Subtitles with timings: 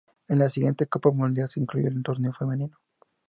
[0.27, 2.79] En la siguiente Copa Mundial, se incluyó el torneo femenino.